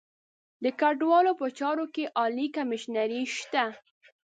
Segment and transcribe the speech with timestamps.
[0.63, 3.65] د کډوالو په چارو کې عالي کمیشنري شته.